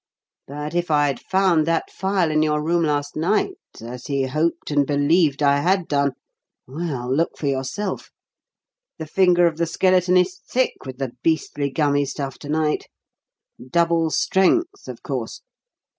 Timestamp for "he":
4.07-4.23